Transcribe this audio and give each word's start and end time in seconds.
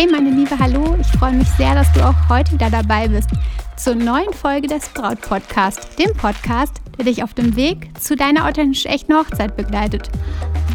Hey 0.00 0.08
meine 0.10 0.30
Liebe, 0.30 0.58
hallo, 0.58 0.96
ich 0.98 1.08
freue 1.08 1.34
mich 1.34 1.48
sehr, 1.58 1.74
dass 1.74 1.92
du 1.92 2.02
auch 2.02 2.14
heute 2.30 2.52
wieder 2.52 2.70
dabei 2.70 3.06
bist 3.06 3.28
zur 3.76 3.94
neuen 3.94 4.32
Folge 4.32 4.66
des 4.66 4.88
Braut 4.88 5.20
Podcast, 5.20 5.98
dem 5.98 6.14
Podcast, 6.14 6.80
der 6.96 7.04
dich 7.04 7.22
auf 7.22 7.34
dem 7.34 7.54
Weg 7.54 7.90
zu 8.00 8.16
deiner 8.16 8.48
authentisch 8.48 8.86
echten 8.86 9.12
Hochzeit 9.12 9.58
begleitet. 9.58 10.08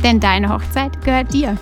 Denn 0.04 0.20
deine 0.20 0.54
Hochzeit 0.54 1.04
gehört 1.04 1.34
dir. 1.34 1.58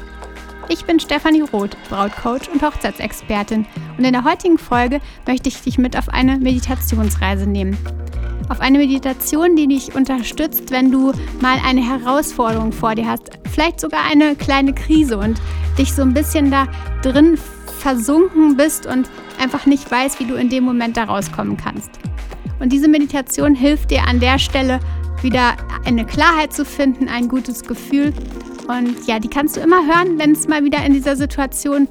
Ich 0.68 0.84
bin 0.84 1.00
Stefanie 1.00 1.44
Roth, 1.54 1.78
Brautcoach 1.88 2.50
und 2.52 2.62
Hochzeitsexpertin 2.62 3.66
und 3.98 4.04
in 4.04 4.12
der 4.12 4.26
heutigen 4.26 4.58
Folge 4.58 5.00
möchte 5.26 5.48
ich 5.48 5.62
dich 5.62 5.78
mit 5.78 5.98
auf 5.98 6.10
eine 6.10 6.40
Meditationsreise 6.40 7.48
nehmen. 7.48 7.78
Auf 8.50 8.60
eine 8.60 8.78
Meditation, 8.78 9.56
die 9.56 9.70
dich 9.70 9.96
unterstützt, 9.96 10.70
wenn 10.72 10.92
du 10.92 11.14
mal 11.40 11.60
eine 11.66 11.82
Herausforderung 11.82 12.74
vor 12.74 12.96
dir 12.96 13.08
hast, 13.08 13.32
vielleicht 13.50 13.80
sogar 13.80 14.02
eine 14.12 14.36
kleine 14.36 14.74
Krise 14.74 15.18
und 15.18 15.40
dich 15.78 15.94
so 15.94 16.02
ein 16.02 16.14
bisschen 16.14 16.52
da 16.52 16.68
drin 17.02 17.38
versunken 17.84 18.56
bist 18.56 18.86
und 18.86 19.10
einfach 19.40 19.66
nicht 19.66 19.92
weißt, 19.92 20.20
wie 20.22 20.26
du 20.26 20.36
in 20.36 20.50
dem 20.50 20.64
Moment 20.64 20.96
da 20.96 21.04
rauskommen 21.04 21.58
kannst. 21.58 21.92
Und 22.60 22.72
diese 22.72 22.88
Meditation 22.88 23.56
hilft 23.56 23.92
dir 23.92 24.08
an 24.08 24.22
der 24.22 24.40
Stelle 24.40 24.80
wieder 25.22 25.58
eine 25.86 26.06
Klarheit 26.06 26.54
zu 26.54 26.64
finden, 26.64 27.10
ein 27.10 27.28
gutes 27.28 27.64
Gefühl. 27.64 28.14
Und 28.70 29.06
ja, 29.06 29.20
die 29.20 29.28
kannst 29.28 29.58
du 29.58 29.60
immer 29.60 29.86
hören, 29.86 30.18
wenn 30.18 30.32
es 30.32 30.48
mal 30.48 30.64
wieder 30.64 30.84
in 30.86 30.94
dieser 30.94 31.18
Situation, 31.18 31.90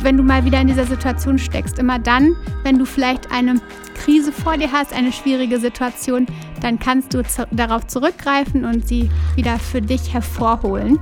wenn 0.00 0.16
du 0.16 0.22
mal 0.22 0.46
wieder 0.46 0.62
in 0.62 0.66
dieser 0.66 0.86
Situation 0.86 1.38
steckst. 1.38 1.78
Immer 1.78 1.98
dann, 1.98 2.34
wenn 2.62 2.78
du 2.78 2.86
vielleicht 2.86 3.30
eine 3.30 3.60
Krise 3.94 4.32
vor 4.32 4.56
dir 4.56 4.72
hast, 4.72 4.94
eine 4.94 5.12
schwierige 5.12 5.60
Situation, 5.60 6.26
dann 6.62 6.78
kannst 6.78 7.12
du 7.12 7.22
darauf 7.50 7.86
zurückgreifen 7.86 8.64
und 8.64 8.88
sie 8.88 9.10
wieder 9.36 9.58
für 9.58 9.82
dich 9.82 10.14
hervorholen. 10.14 10.98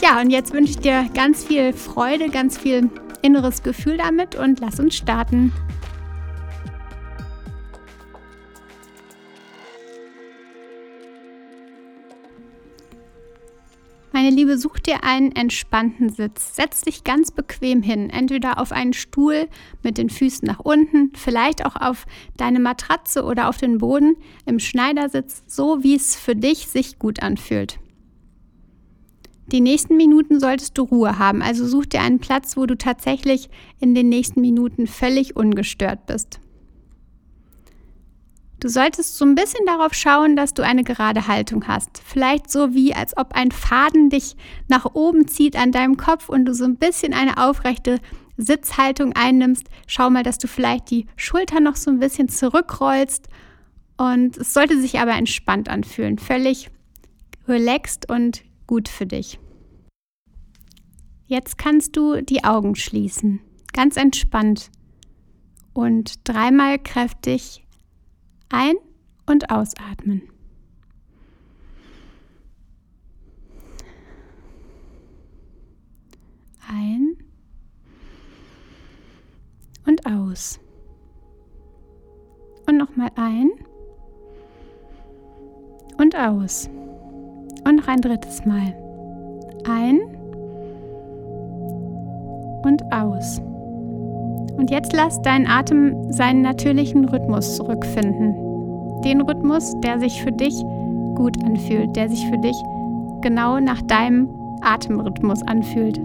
Ja, 0.00 0.20
und 0.20 0.30
jetzt 0.30 0.52
wünsche 0.52 0.70
ich 0.70 0.78
dir 0.78 1.08
ganz 1.12 1.44
viel 1.44 1.72
Freude, 1.72 2.28
ganz 2.28 2.56
viel 2.56 2.88
inneres 3.20 3.62
Gefühl 3.64 3.96
damit 3.96 4.36
und 4.36 4.60
lass 4.60 4.78
uns 4.78 4.96
starten. 4.96 5.52
Meine 14.12 14.30
Liebe, 14.30 14.56
such 14.58 14.78
dir 14.78 15.04
einen 15.04 15.32
entspannten 15.32 16.10
Sitz. 16.10 16.54
Setz 16.54 16.82
dich 16.82 17.04
ganz 17.04 17.30
bequem 17.30 17.82
hin, 17.82 18.10
entweder 18.10 18.58
auf 18.58 18.72
einen 18.72 18.92
Stuhl 18.92 19.48
mit 19.82 19.98
den 19.98 20.10
Füßen 20.10 20.46
nach 20.46 20.60
unten, 20.60 21.12
vielleicht 21.14 21.64
auch 21.64 21.76
auf 21.76 22.06
deine 22.36 22.60
Matratze 22.60 23.24
oder 23.24 23.48
auf 23.48 23.58
den 23.58 23.78
Boden 23.78 24.16
im 24.46 24.58
Schneidersitz, 24.58 25.42
so 25.46 25.82
wie 25.82 25.94
es 25.94 26.16
für 26.16 26.34
dich 26.34 26.68
sich 26.68 26.98
gut 26.98 27.22
anfühlt. 27.22 27.78
Die 29.50 29.60
nächsten 29.62 29.96
Minuten 29.96 30.40
solltest 30.40 30.76
du 30.76 30.82
Ruhe 30.82 31.18
haben, 31.18 31.40
also 31.40 31.66
such 31.66 31.86
dir 31.86 32.02
einen 32.02 32.18
Platz, 32.18 32.56
wo 32.56 32.66
du 32.66 32.76
tatsächlich 32.76 33.48
in 33.80 33.94
den 33.94 34.10
nächsten 34.10 34.42
Minuten 34.42 34.86
völlig 34.86 35.36
ungestört 35.36 36.04
bist. 36.06 36.38
Du 38.60 38.68
solltest 38.68 39.16
so 39.16 39.24
ein 39.24 39.36
bisschen 39.36 39.64
darauf 39.66 39.94
schauen, 39.94 40.34
dass 40.34 40.52
du 40.52 40.64
eine 40.64 40.82
gerade 40.82 41.28
Haltung 41.28 41.68
hast. 41.68 42.02
Vielleicht 42.04 42.50
so 42.50 42.74
wie, 42.74 42.92
als 42.92 43.16
ob 43.16 43.32
ein 43.34 43.52
Faden 43.52 44.10
dich 44.10 44.36
nach 44.66 44.84
oben 44.94 45.28
zieht 45.28 45.56
an 45.56 45.70
deinem 45.70 45.96
Kopf 45.96 46.28
und 46.28 46.44
du 46.44 46.52
so 46.52 46.64
ein 46.64 46.76
bisschen 46.76 47.14
eine 47.14 47.38
aufrechte 47.38 48.00
Sitzhaltung 48.36 49.14
einnimmst. 49.14 49.68
Schau 49.86 50.10
mal, 50.10 50.24
dass 50.24 50.38
du 50.38 50.48
vielleicht 50.48 50.90
die 50.90 51.06
Schulter 51.16 51.60
noch 51.60 51.76
so 51.76 51.90
ein 51.90 52.00
bisschen 52.00 52.28
zurückrollst. 52.28 53.28
Und 53.96 54.36
es 54.36 54.52
sollte 54.52 54.80
sich 54.80 54.98
aber 54.98 55.12
entspannt 55.12 55.68
anfühlen. 55.68 56.18
Völlig 56.18 56.68
relaxed 57.46 58.10
und 58.10 58.42
gut 58.68 58.88
für 58.88 59.06
dich. 59.06 59.40
Jetzt 61.26 61.58
kannst 61.58 61.96
du 61.96 62.22
die 62.22 62.44
Augen 62.44 62.76
schließen, 62.76 63.40
ganz 63.72 63.96
entspannt 63.96 64.70
und 65.74 66.20
dreimal 66.28 66.78
kräftig 66.78 67.66
ein- 68.48 68.76
und 69.26 69.50
ausatmen. 69.50 70.22
Ein 76.70 77.16
und 79.86 80.06
aus. 80.06 80.60
Und 82.66 82.76
nochmal 82.76 83.10
ein 83.16 83.50
und 85.96 86.14
aus. 86.14 86.68
Und 87.64 87.76
noch 87.76 87.88
ein 87.88 88.00
drittes 88.00 88.44
Mal. 88.44 88.74
Ein 89.68 90.00
und 92.64 92.82
aus. 92.92 93.40
Und 94.56 94.70
jetzt 94.70 94.92
lass 94.92 95.20
deinen 95.22 95.46
Atem 95.46 96.12
seinen 96.12 96.42
natürlichen 96.42 97.04
Rhythmus 97.04 97.56
zurückfinden. 97.56 98.34
Den 99.04 99.20
Rhythmus, 99.20 99.74
der 99.80 100.00
sich 100.00 100.22
für 100.22 100.32
dich 100.32 100.54
gut 101.14 101.42
anfühlt, 101.44 101.94
der 101.94 102.08
sich 102.08 102.26
für 102.26 102.38
dich 102.38 102.56
genau 103.20 103.60
nach 103.60 103.80
deinem 103.82 104.28
Atemrhythmus 104.62 105.42
anfühlt. 105.42 106.00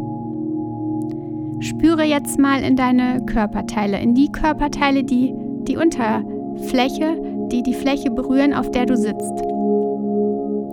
Spüre 1.59 2.03
jetzt 2.03 2.37
mal 2.39 2.61
in 2.61 2.75
deine 2.75 3.25
Körperteile, 3.25 3.99
in 3.99 4.13
die 4.13 4.31
Körperteile, 4.31 5.03
die 5.03 5.33
die 5.67 5.77
Unterfläche, 5.77 7.47
die 7.51 7.63
die 7.63 7.73
Fläche 7.73 8.11
berühren, 8.11 8.53
auf 8.53 8.69
der 8.71 8.85
du 8.85 8.97
sitzt 8.97 9.52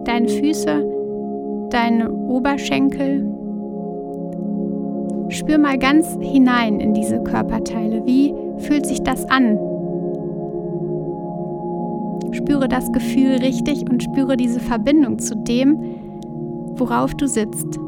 deine 0.04 0.28
Füße, 0.28 0.84
deine 1.70 2.10
Oberschenkel. 2.10 3.26
Spür 5.28 5.58
mal 5.58 5.78
ganz 5.78 6.16
hinein 6.20 6.80
in 6.80 6.94
diese 6.94 7.22
Körperteile. 7.22 8.04
Wie 8.04 8.34
fühlt 8.58 8.86
sich 8.86 9.02
das 9.02 9.24
an? 9.30 9.58
Spüre 12.32 12.68
das 12.68 12.90
Gefühl 12.92 13.36
richtig 13.36 13.88
und 13.90 14.02
spüre 14.02 14.36
diese 14.36 14.60
Verbindung 14.60 15.18
zu 15.18 15.36
dem, 15.36 15.78
worauf 16.76 17.14
du 17.14 17.26
sitzt. 17.26 17.78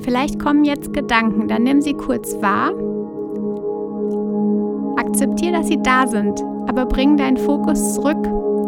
Vielleicht 0.00 0.38
kommen 0.38 0.64
jetzt 0.64 0.92
Gedanken, 0.92 1.46
dann 1.46 1.62
nimm 1.62 1.82
sie 1.82 1.94
kurz 1.94 2.40
wahr. 2.40 2.72
Akzeptiere, 4.96 5.52
dass 5.52 5.68
sie 5.68 5.80
da 5.82 6.06
sind 6.06 6.42
aber 6.70 6.86
bring 6.86 7.16
deinen 7.16 7.36
Fokus 7.36 7.94
zurück 7.94 8.22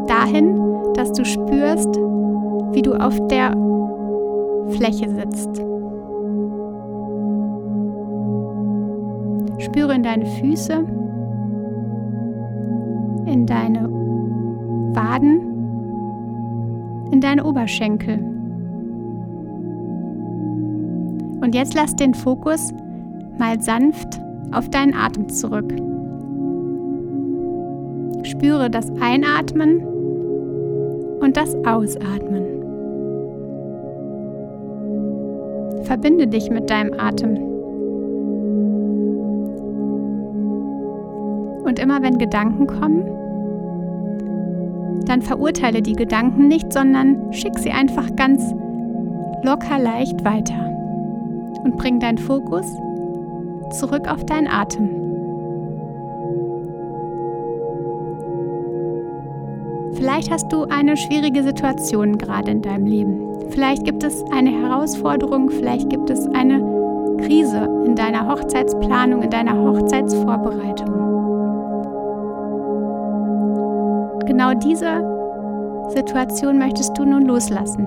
dahin, 0.08 0.58
dass 0.94 1.12
du 1.12 1.24
spürst, 1.24 1.94
wie 2.72 2.82
du 2.82 2.94
auf 2.94 3.16
der 3.28 3.52
Fläche 4.70 5.08
sitzt. 5.08 5.62
Spüre 9.58 9.94
in 9.94 10.02
deine 10.02 10.26
Füße, 10.26 10.84
in 13.26 13.46
deine 13.46 13.88
Waden, 14.94 15.38
in 17.12 17.20
deine 17.20 17.44
Oberschenkel. 17.44 18.19
Und 21.40 21.54
jetzt 21.54 21.74
lass 21.74 21.94
den 21.94 22.14
Fokus 22.14 22.72
mal 23.38 23.60
sanft 23.60 24.20
auf 24.50 24.69
deinen 24.70 24.94
Atem 24.94 25.28
zurück. 25.28 25.72
Spüre 28.22 28.70
das 28.70 28.88
Einatmen 29.00 29.82
und 31.20 31.36
das 31.36 31.54
Ausatmen. 31.64 32.44
Verbinde 35.84 36.26
dich 36.26 36.50
mit 36.50 36.70
deinem 36.70 36.98
Atem. 36.98 37.36
Und 41.64 41.78
immer 41.78 42.02
wenn 42.02 42.19
Gedanken 42.19 42.66
kommen, 42.66 43.04
dann 45.06 45.22
verurteile 45.22 45.82
die 45.82 45.94
Gedanken 45.94 46.48
nicht, 46.48 46.72
sondern 46.72 47.32
schick 47.32 47.58
sie 47.58 47.70
einfach 47.70 48.14
ganz 48.16 48.54
locker 49.42 49.78
leicht 49.78 50.25
weiter 50.25 50.70
und 51.64 51.76
bring 51.76 51.98
deinen 51.98 52.18
Fokus 52.18 52.66
zurück 53.70 54.08
auf 54.08 54.25
deinen 54.26 54.48
Atem. 54.48 55.01
Vielleicht 60.02 60.32
hast 60.32 60.52
du 60.52 60.64
eine 60.64 60.96
schwierige 60.96 61.44
Situation 61.44 62.19
gerade 62.19 62.50
in 62.50 62.60
deinem 62.60 62.87
Leben. 62.87 63.20
Vielleicht 63.50 63.84
gibt 63.84 64.02
es 64.02 64.25
eine 64.32 64.50
Herausforderung, 64.50 65.49
vielleicht 65.49 65.90
gibt 65.90 66.10
es 66.10 66.26
eine 66.34 66.58
Krise 67.19 67.69
in 67.87 67.94
deiner 67.94 68.26
Hochzeitsplanung, 68.26 69.22
in 69.22 69.31
deiner 69.31 69.56
Hochzeitsvorbereitung. 69.56 70.88
Genau 74.26 74.54
diese 74.54 75.87
Situation 75.94 76.58
möchtest 76.58 76.99
du 76.99 77.04
nun 77.04 77.26
loslassen. 77.26 77.87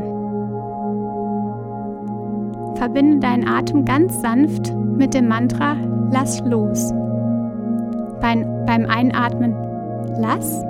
Verbinde 2.75 3.19
deinen 3.19 3.45
Atem 3.45 3.83
ganz 3.83 4.21
sanft 4.21 4.73
mit 4.73 5.13
dem 5.13 5.27
Mantra 5.27 5.75
Lass 6.13 6.39
los. 6.45 6.94
Beim, 8.21 8.85
Einatmen 8.88 9.53
Lass 10.17 10.63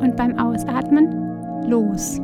und 0.00 0.16
beim 0.16 0.38
Ausatmen 0.38 1.68
los. 1.68 2.20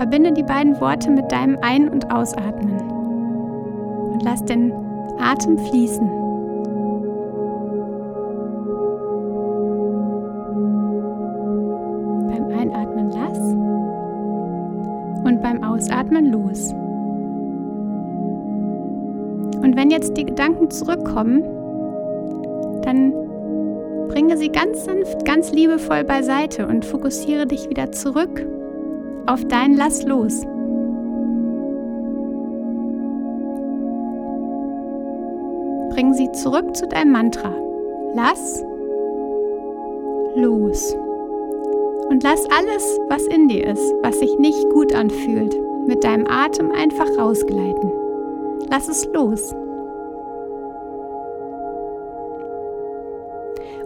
verbinde 0.00 0.32
die 0.32 0.42
beiden 0.42 0.80
Worte 0.80 1.10
mit 1.10 1.30
deinem 1.30 1.58
Ein- 1.60 1.90
und 1.90 2.10
Ausatmen 2.10 2.80
und 4.12 4.22
lass 4.22 4.42
den 4.46 4.72
Atem 5.18 5.58
fließen. 5.58 6.08
Beim 12.28 12.48
Einatmen 12.58 13.10
lass 13.10 13.38
und 15.26 15.42
beim 15.42 15.62
Ausatmen 15.62 16.32
los. 16.32 16.72
Und 19.62 19.76
wenn 19.76 19.90
jetzt 19.90 20.16
die 20.16 20.24
Gedanken 20.24 20.70
zurückkommen, 20.70 21.42
dann 22.82 23.12
bringe 24.10 24.36
sie 24.36 24.50
ganz 24.50 24.84
sanft, 24.84 25.24
ganz 25.24 25.52
liebevoll 25.52 26.02
beiseite 26.02 26.66
und 26.66 26.84
fokussiere 26.84 27.46
dich 27.46 27.70
wieder 27.70 27.92
zurück 27.92 28.44
auf 29.26 29.44
dein 29.46 29.76
Lass 29.76 30.02
los. 30.04 30.40
Bring 35.94 36.12
sie 36.14 36.30
zurück 36.32 36.74
zu 36.74 36.88
deinem 36.88 37.12
Mantra. 37.12 37.54
Lass 38.14 38.64
los. 40.34 40.96
Und 42.08 42.24
lass 42.24 42.44
alles, 42.50 42.98
was 43.08 43.24
in 43.28 43.46
dir 43.46 43.68
ist, 43.68 43.94
was 44.02 44.18
sich 44.18 44.36
nicht 44.38 44.68
gut 44.70 44.92
anfühlt, 44.92 45.56
mit 45.86 46.02
deinem 46.02 46.26
Atem 46.26 46.72
einfach 46.72 47.06
rausgleiten. 47.16 47.92
Lass 48.68 48.88
es 48.88 49.08
los. 49.14 49.54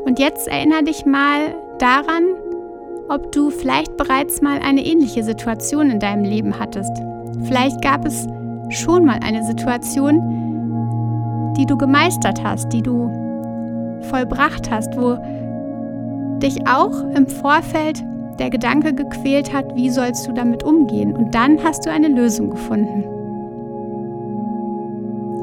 Und 0.04 0.18
jetzt 0.18 0.48
erinnere 0.48 0.84
dich 0.84 1.06
mal 1.06 1.54
daran, 1.78 2.24
ob 3.08 3.32
du 3.32 3.50
vielleicht 3.50 3.96
bereits 3.96 4.42
mal 4.42 4.60
eine 4.60 4.84
ähnliche 4.84 5.22
Situation 5.22 5.90
in 5.90 6.00
deinem 6.00 6.24
Leben 6.24 6.58
hattest. 6.58 6.92
Vielleicht 7.44 7.82
gab 7.82 8.06
es 8.06 8.26
schon 8.70 9.04
mal 9.04 9.20
eine 9.22 9.44
Situation, 9.44 11.54
die 11.58 11.66
du 11.66 11.76
gemeistert 11.76 12.42
hast, 12.42 12.72
die 12.72 12.82
du 12.82 13.10
vollbracht 14.10 14.70
hast, 14.70 14.96
wo 14.96 15.18
dich 16.38 16.66
auch 16.66 17.04
im 17.14 17.26
Vorfeld 17.26 18.02
der 18.38 18.50
Gedanke 18.50 18.94
gequält 18.94 19.52
hat, 19.52 19.74
wie 19.76 19.90
sollst 19.90 20.26
du 20.26 20.32
damit 20.32 20.64
umgehen? 20.64 21.14
Und 21.14 21.34
dann 21.34 21.62
hast 21.62 21.86
du 21.86 21.90
eine 21.90 22.08
Lösung 22.08 22.50
gefunden. 22.50 23.04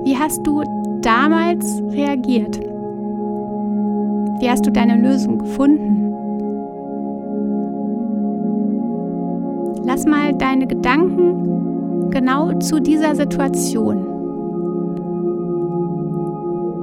Wie 0.04 0.18
hast 0.18 0.46
du 0.46 0.63
damals 1.02 1.81
reagiert? 1.92 2.60
Wie 4.42 4.50
hast 4.50 4.66
du 4.66 4.72
deine 4.72 4.96
Lösung 4.96 5.38
gefunden? 5.38 6.12
Lass 9.86 10.08
mal 10.08 10.34
deine 10.34 10.66
Gedanken 10.66 12.10
genau 12.10 12.52
zu 12.58 12.82
dieser 12.82 13.14
Situation, 13.16 14.04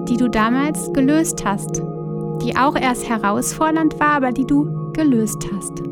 die 0.08 0.16
du 0.16 0.28
damals 0.28 0.93
gelöst 0.93 1.44
hast, 1.44 1.82
die 2.43 2.56
auch 2.56 2.76
erst 2.76 3.08
herausfordernd 3.10 3.99
war, 3.99 4.12
aber 4.12 4.31
die 4.31 4.46
du 4.46 4.93
gelöst 4.93 5.44
hast. 5.52 5.82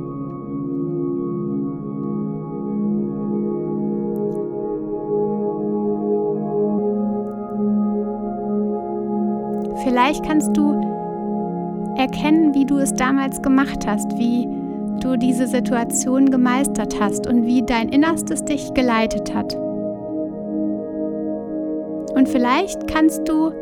Vielleicht 9.82 10.24
kannst 10.24 10.56
du 10.56 10.95
erkennen, 11.96 12.54
wie 12.54 12.64
du 12.64 12.78
es 12.78 12.94
damals 12.94 13.42
gemacht 13.42 13.86
hast, 13.86 14.16
wie 14.18 14.48
du 15.00 15.16
diese 15.16 15.46
Situation 15.46 16.30
gemeistert 16.30 16.98
hast 17.00 17.26
und 17.26 17.46
wie 17.46 17.62
dein 17.62 17.88
Innerstes 17.88 18.44
dich 18.44 18.72
geleitet 18.74 19.34
hat. 19.34 19.54
Und 22.14 22.28
vielleicht 22.28 22.88
kannst 22.88 23.28
du 23.28 23.52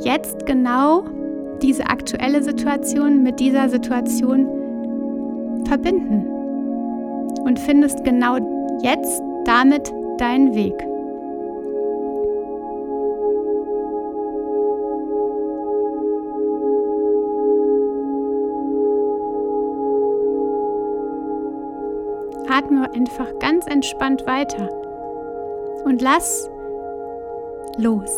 jetzt 0.00 0.46
genau 0.46 1.04
diese 1.62 1.86
aktuelle 1.86 2.42
Situation 2.42 3.22
mit 3.22 3.40
dieser 3.40 3.68
Situation 3.68 4.48
verbinden 5.66 6.26
und 7.44 7.58
findest 7.58 8.04
genau 8.04 8.36
jetzt 8.82 9.20
damit 9.44 9.92
deinen 10.18 10.54
Weg. 10.54 10.74
Atme 22.58 22.92
einfach 22.92 23.26
ganz 23.38 23.66
entspannt 23.66 24.26
weiter 24.26 24.68
und 25.84 26.02
lass 26.02 26.50
los. 27.76 28.10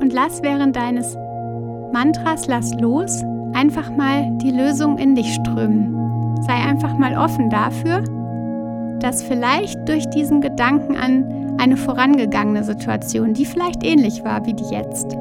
Und 0.00 0.12
lass 0.12 0.42
während 0.42 0.76
deines 0.76 1.16
Mantras 1.92 2.46
Lass 2.46 2.72
los 2.80 3.22
einfach 3.52 3.90
mal 3.96 4.30
die 4.38 4.52
Lösung 4.52 4.98
in 4.98 5.16
dich 5.16 5.34
strömen. 5.34 5.96
Sei 6.42 6.54
einfach 6.54 6.96
mal 6.96 7.16
offen 7.16 7.50
dafür, 7.50 8.04
dass 9.00 9.22
vielleicht 9.22 9.88
durch 9.88 10.08
diesen 10.10 10.40
Gedanken 10.40 10.96
an 10.96 11.56
eine 11.58 11.76
vorangegangene 11.76 12.62
Situation, 12.62 13.34
die 13.34 13.44
vielleicht 13.44 13.82
ähnlich 13.84 14.24
war 14.24 14.46
wie 14.46 14.54
die 14.54 14.64
jetzt, 14.70 15.16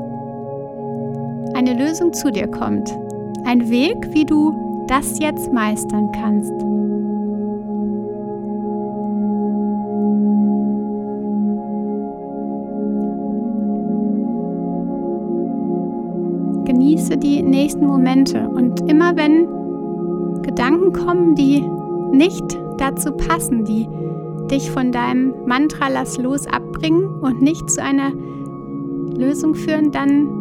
eine 1.55 1.73
Lösung 1.73 2.13
zu 2.13 2.31
dir 2.31 2.47
kommt. 2.47 2.95
Ein 3.45 3.69
Weg, 3.69 4.13
wie 4.13 4.25
du 4.25 4.68
das 4.89 5.19
jetzt 5.19 5.53
meistern 5.53 6.11
kannst. 6.11 6.51
Genieße 16.65 17.17
die 17.17 17.43
nächsten 17.43 17.85
Momente 17.85 18.47
und 18.49 18.89
immer 18.89 19.15
wenn 19.15 19.47
Gedanken 20.41 20.91
kommen, 20.91 21.35
die 21.35 21.63
nicht 22.11 22.59
dazu 22.77 23.11
passen, 23.11 23.65
die 23.65 23.87
dich 24.49 24.71
von 24.71 24.91
deinem 24.91 25.33
Mantra 25.45 25.89
Lass 25.89 26.17
los 26.17 26.47
abbringen 26.47 27.05
und 27.21 27.41
nicht 27.41 27.69
zu 27.69 27.83
einer 27.83 28.11
Lösung 29.15 29.53
führen, 29.53 29.91
dann 29.91 30.38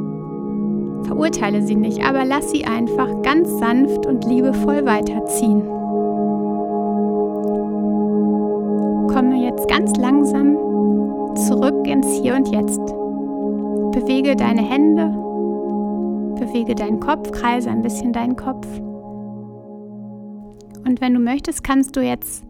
Verurteile 1.05 1.63
sie 1.63 1.77
nicht, 1.77 2.05
aber 2.05 2.25
lass 2.25 2.51
sie 2.51 2.65
einfach 2.65 3.23
ganz 3.23 3.59
sanft 3.59 4.07
und 4.07 4.25
liebevoll 4.25 4.85
weiterziehen. 4.85 5.63
Komme 9.09 9.45
jetzt 9.45 9.69
ganz 9.69 9.97
langsam 9.97 10.57
zurück 11.37 11.87
ins 11.87 12.07
Hier 12.21 12.35
und 12.35 12.49
Jetzt. 12.49 12.85
Bewege 13.93 14.37
deine 14.37 14.63
Hände, 14.63 15.07
bewege 16.39 16.75
deinen 16.75 17.01
Kopf, 17.01 17.31
kreise 17.33 17.71
ein 17.71 17.83
bisschen 17.83 18.13
deinen 18.13 18.37
Kopf. 18.37 18.67
Und 20.87 21.01
wenn 21.01 21.15
du 21.15 21.21
möchtest, 21.21 21.65
kannst 21.65 21.97
du 21.97 22.01
jetzt 22.01 22.45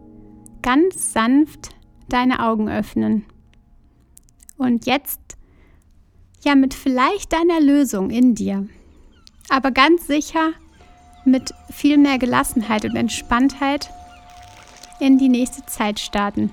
ganz 0.61 1.13
sanft 1.13 1.69
deine 2.09 2.45
Augen 2.45 2.69
öffnen. 2.69 3.25
Und 4.57 4.85
jetzt 4.85 5.28
ja 6.43 6.55
mit 6.55 6.73
vielleicht 6.73 7.33
deiner 7.33 7.59
Lösung 7.59 8.09
in 8.09 8.35
dir, 8.35 8.67
aber 9.49 9.71
ganz 9.71 10.07
sicher 10.07 10.51
mit 11.25 11.53
viel 11.69 11.97
mehr 11.97 12.17
Gelassenheit 12.17 12.85
und 12.85 12.95
Entspanntheit 12.95 13.89
in 14.99 15.17
die 15.17 15.29
nächste 15.29 15.65
Zeit 15.65 15.99
starten. 15.99 16.51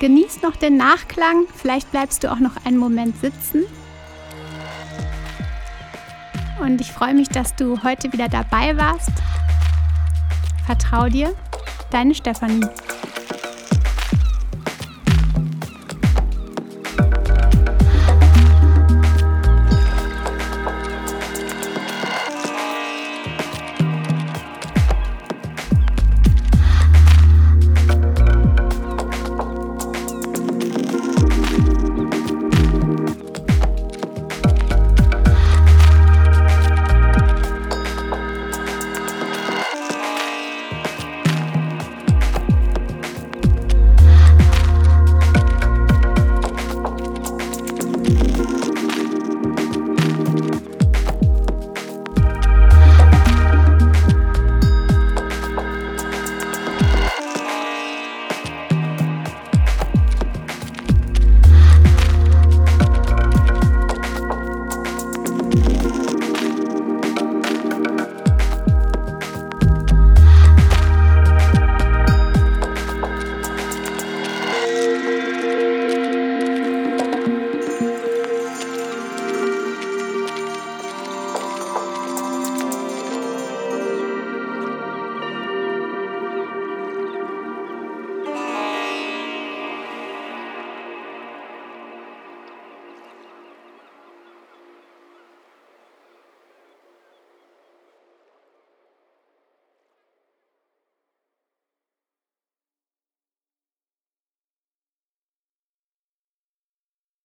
Genieß 0.00 0.42
noch 0.42 0.56
den 0.56 0.76
Nachklang, 0.76 1.46
vielleicht 1.54 1.90
bleibst 1.90 2.24
du 2.24 2.32
auch 2.32 2.40
noch 2.40 2.64
einen 2.64 2.76
Moment 2.76 3.16
sitzen. 3.20 3.64
Und 6.60 6.80
ich 6.80 6.92
freue 6.92 7.14
mich, 7.14 7.28
dass 7.28 7.54
du 7.54 7.82
heute 7.82 8.12
wieder 8.12 8.28
dabei 8.28 8.76
warst. 8.76 9.12
Vertrau 10.66 11.08
dir, 11.08 11.34
deine 11.90 12.14
Stefanie. 12.14 12.66